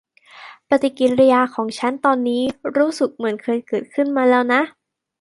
[0.69, 2.41] ปฏิกิริยาของฉันตอนนี้
[2.77, 4.61] รู้สึกเหมือนเคยเกิดขึ้นมาแล้วนะ